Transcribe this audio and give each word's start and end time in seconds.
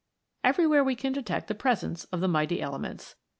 Everywhere 0.43 0.81
can 0.95 1.11
we 1.11 1.13
detect 1.13 1.47
the 1.47 1.53
presence 1.53 2.05
of 2.05 2.21
the 2.21 2.27
mighty 2.27 2.59
elements. 2.59 3.13